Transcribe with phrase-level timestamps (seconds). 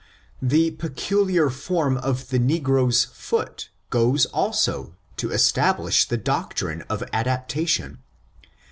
[0.41, 7.99] The peculiar form of the negro's /oo/ goes, also, to establish the doctrine of adaptation.